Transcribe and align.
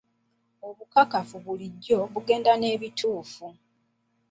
Obukakafu 0.67 1.35
bulijjo 1.45 1.99
bugenda 2.11 2.51
n'ebituufu. 2.57 3.45